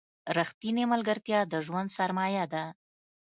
[0.37, 2.63] رښتینې ملګرتیا د ژوند سرمایه ده.